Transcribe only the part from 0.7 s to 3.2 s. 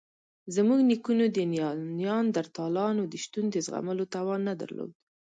نیکونو د نیاندرتالانو د